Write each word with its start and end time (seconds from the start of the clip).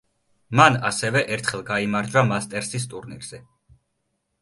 მან 0.59 0.77
ასევე 0.91 1.21
ერთხელ 1.37 1.63
გაიმარჯვა 1.69 2.25
მასტერსის 2.33 2.91
ტურნირზე. 2.95 3.45